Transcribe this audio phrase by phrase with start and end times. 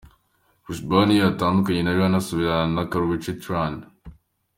[0.63, 3.73] Chris Brown iyo yatandukanye na Rihanna asubirana na Karrueche Tran.